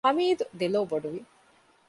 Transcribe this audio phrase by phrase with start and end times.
[0.05, 1.19] ހަމީދު ދެލޯބޮޑުވި